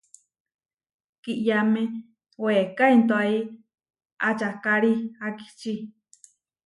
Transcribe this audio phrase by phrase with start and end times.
[1.21, 1.81] Kiʼyáme
[2.43, 3.35] weeká intóai
[4.29, 4.93] ačakári
[5.25, 5.73] akiči.